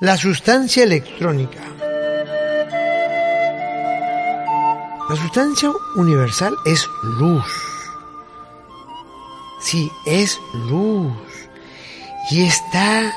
La 0.00 0.16
sustancia 0.16 0.84
electrónica. 0.84 1.60
La 5.10 5.14
sustancia 5.14 5.70
universal 5.94 6.56
es 6.64 6.88
luz. 7.02 7.44
Sí, 9.60 9.92
es 10.06 10.40
luz. 10.70 11.12
Y 12.30 12.44
está 12.44 13.12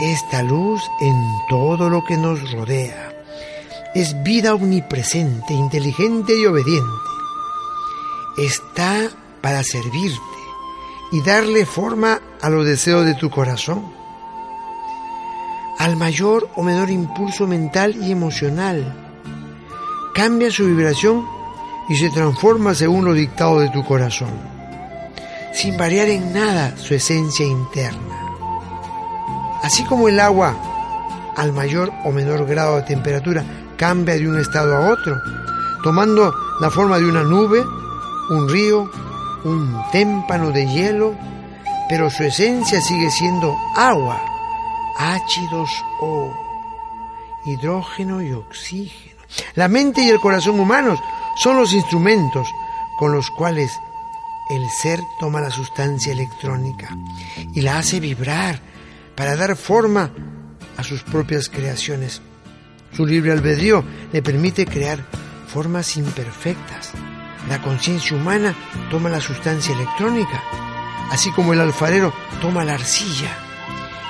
esta 0.00 0.42
luz 0.42 0.82
en 1.00 1.14
todo 1.48 1.88
lo 1.88 2.04
que 2.04 2.16
nos 2.16 2.50
rodea. 2.50 3.12
Es 3.94 4.20
vida 4.24 4.54
omnipresente, 4.54 5.54
inteligente 5.54 6.36
y 6.36 6.46
obediente. 6.46 7.10
Está 8.38 9.08
para 9.40 9.62
servirte 9.62 10.18
y 11.12 11.22
darle 11.22 11.64
forma 11.64 12.20
a 12.42 12.50
los 12.50 12.66
deseos 12.66 13.06
de 13.06 13.14
tu 13.14 13.30
corazón 13.30 14.03
al 15.78 15.96
mayor 15.96 16.48
o 16.56 16.62
menor 16.62 16.90
impulso 16.90 17.46
mental 17.46 17.96
y 17.96 18.12
emocional. 18.12 18.94
Cambia 20.14 20.50
su 20.50 20.66
vibración 20.66 21.24
y 21.88 21.96
se 21.96 22.10
transforma 22.10 22.74
según 22.74 23.04
lo 23.04 23.12
dictado 23.12 23.60
de 23.60 23.68
tu 23.70 23.84
corazón, 23.84 24.30
sin 25.52 25.76
variar 25.76 26.08
en 26.08 26.32
nada 26.32 26.76
su 26.76 26.94
esencia 26.94 27.44
interna. 27.44 28.14
Así 29.62 29.84
como 29.84 30.08
el 30.08 30.20
agua, 30.20 30.54
al 31.36 31.52
mayor 31.52 31.92
o 32.04 32.12
menor 32.12 32.46
grado 32.46 32.76
de 32.76 32.82
temperatura, 32.82 33.44
cambia 33.76 34.14
de 34.14 34.28
un 34.28 34.38
estado 34.38 34.76
a 34.76 34.90
otro, 34.92 35.16
tomando 35.82 36.32
la 36.60 36.70
forma 36.70 36.98
de 36.98 37.06
una 37.06 37.24
nube, 37.24 37.64
un 38.30 38.48
río, 38.48 38.90
un 39.44 39.82
témpano 39.90 40.50
de 40.50 40.66
hielo, 40.66 41.14
pero 41.88 42.08
su 42.08 42.22
esencia 42.22 42.80
sigue 42.80 43.10
siendo 43.10 43.54
agua 43.76 44.33
H2O, 45.04 46.32
hidrógeno 47.44 48.22
y 48.22 48.32
oxígeno. 48.32 49.14
La 49.54 49.68
mente 49.68 50.02
y 50.02 50.08
el 50.08 50.20
corazón 50.20 50.58
humanos 50.58 50.98
son 51.36 51.56
los 51.56 51.72
instrumentos 51.72 52.48
con 52.98 53.12
los 53.12 53.30
cuales 53.30 53.78
el 54.50 54.68
ser 54.70 55.00
toma 55.18 55.40
la 55.40 55.50
sustancia 55.50 56.12
electrónica 56.12 56.96
y 57.54 57.60
la 57.60 57.78
hace 57.78 58.00
vibrar 58.00 58.60
para 59.14 59.36
dar 59.36 59.56
forma 59.56 60.10
a 60.76 60.82
sus 60.82 61.02
propias 61.02 61.48
creaciones. 61.48 62.22
Su 62.92 63.06
libre 63.06 63.32
albedrío 63.32 63.84
le 64.12 64.22
permite 64.22 64.66
crear 64.66 65.04
formas 65.48 65.96
imperfectas. 65.96 66.92
La 67.48 67.60
conciencia 67.60 68.16
humana 68.16 68.54
toma 68.90 69.08
la 69.08 69.20
sustancia 69.20 69.74
electrónica, 69.74 70.42
así 71.10 71.30
como 71.32 71.52
el 71.52 71.60
alfarero 71.60 72.12
toma 72.40 72.64
la 72.64 72.74
arcilla 72.74 73.36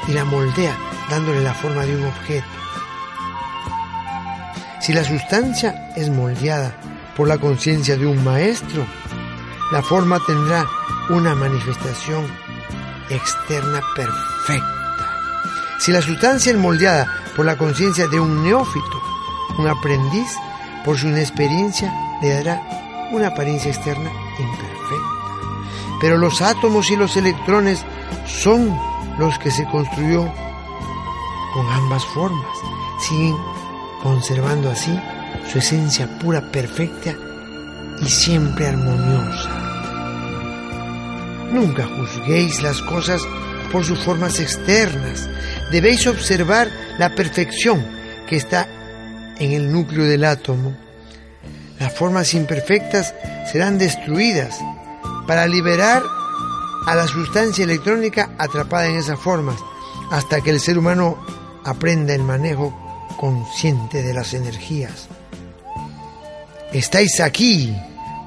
y 0.09 0.13
la 0.13 0.25
moldea 0.25 0.77
dándole 1.11 1.41
la 1.43 1.55
forma 1.55 1.83
de 1.83 1.97
un 1.97 2.05
objeto. 2.05 2.47
Si 4.81 4.93
la 4.93 5.05
sustancia 5.05 5.93
es 5.97 6.11
moldeada 6.11 6.75
por 7.17 7.29
la 7.29 7.39
conciencia 7.39 7.97
de 7.97 8.07
un 8.07 8.23
maestro, 8.23 8.87
la 9.73 9.83
forma 9.83 10.19
tendrá 10.27 10.67
una 11.11 11.35
manifestación 11.35 12.27
externa 13.09 13.81
perfecta. 13.97 14.65
Si 15.79 15.93
la 15.93 16.03
sustancia 16.03 16.53
es 16.53 16.59
moldeada 16.59 17.07
por 17.37 17.47
la 17.47 17.57
conciencia 17.57 18.07
de 18.09 18.21
un 18.21 18.43
neófito, 18.43 19.03
un 19.59 19.69
aprendiz, 19.69 20.29
por 20.85 20.99
su 20.99 21.09
inexperiencia 21.09 21.93
le 22.21 22.31
dará 22.31 22.61
una 23.11 23.29
apariencia 23.29 23.71
externa 23.71 24.11
imperfecta. 24.39 25.15
Pero 26.01 26.19
los 26.19 26.43
átomos 26.43 26.91
y 26.91 26.97
los 26.97 27.17
electrones 27.17 27.85
son 28.27 28.79
los 29.19 29.39
que 29.39 29.51
se 29.51 29.65
construyó 29.67 30.31
con 31.55 31.71
ambas 31.71 32.05
formas. 32.07 32.59
Siguen 32.99 33.37
conservando 34.03 34.71
así 34.71 34.99
su 35.51 35.59
esencia 35.59 36.19
pura, 36.19 36.41
perfecta 36.51 37.15
y 38.03 38.07
siempre 38.07 38.67
armoniosa. 38.67 39.51
Nunca 41.53 41.87
juzguéis 41.87 42.63
las 42.63 42.83
cosas 42.83 43.23
por 43.71 43.85
sus 43.85 43.99
formas 44.01 44.41
externas. 44.41 45.29
Debéis 45.71 46.07
observar 46.07 46.69
la 46.99 47.15
perfección 47.15 47.87
que 48.27 48.37
está 48.37 48.69
en 49.39 49.53
el 49.53 49.73
núcleo 49.73 50.05
del 50.05 50.25
átomo. 50.25 50.77
Las 51.79 51.95
formas 51.95 52.35
imperfectas 52.35 53.15
serán 53.51 53.79
destruidas 53.79 54.59
para 55.27 55.47
liberar 55.47 56.03
a 56.87 56.95
la 56.95 57.07
sustancia 57.07 57.65
electrónica 57.65 58.31
atrapada 58.39 58.87
en 58.87 58.97
esas 58.97 59.19
formas, 59.19 59.57
hasta 60.11 60.41
que 60.41 60.51
el 60.51 60.61
ser 60.61 60.79
humano 60.79 61.19
aprenda 61.65 62.15
el 62.15 62.23
manejo 62.23 62.75
consciente 63.19 64.03
de 64.03 64.15
las 64.15 64.35
energías. 64.35 65.09
Estáis 66.73 67.21
aquí 67.21 67.75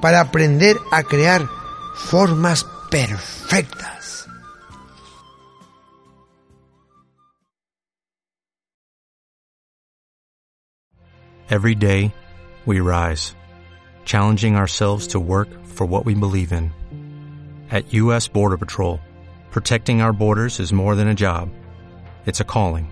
para 0.01 0.21
aprender 0.21 0.77
a 0.91 1.03
crear 1.03 1.47
formas 1.95 2.65
perfectas. 2.89 4.27
Every 11.49 11.75
day, 11.75 12.13
we 12.65 12.81
rise, 12.81 13.33
challenging 14.03 14.57
ourselves 14.57 15.07
to 15.07 15.19
work 15.19 15.47
for 15.65 15.85
what 15.85 16.05
we 16.05 16.13
believe 16.13 16.51
in. 16.51 16.73
At 17.71 17.93
U.S. 17.93 18.27
Border 18.27 18.57
Patrol, 18.57 18.99
protecting 19.51 20.01
our 20.01 20.11
borders 20.11 20.59
is 20.59 20.73
more 20.73 20.95
than 20.95 21.07
a 21.07 21.15
job, 21.15 21.49
it's 22.25 22.41
a 22.41 22.45
calling. 22.45 22.91